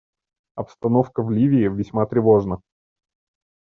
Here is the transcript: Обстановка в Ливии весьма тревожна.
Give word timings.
Обстановка 0.55 1.21
в 1.21 1.29
Ливии 1.29 1.67
весьма 1.69 2.07
тревожна. 2.07 2.59